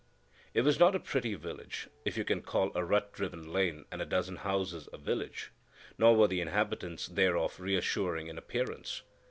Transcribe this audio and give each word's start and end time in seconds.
It 0.55 0.61
was 0.61 0.79
not 0.79 0.95
a 0.95 0.99
pretty 0.99 1.35
village,—if 1.35 2.17
you 2.17 2.25
can 2.25 2.41
call 2.41 2.71
a 2.73 2.83
rut 2.83 3.11
riven 3.19 3.53
lane 3.53 3.85
and 3.91 4.01
a 4.01 4.05
dozen 4.07 4.37
houses 4.37 4.89
a 4.91 4.97
village,—nor 4.97 6.15
were 6.15 6.27
the 6.27 6.41
inhabitants 6.41 7.05
thereof 7.05 7.59
reassuring 7.59 8.25
in 8.25 8.35
appearance. 8.39 9.03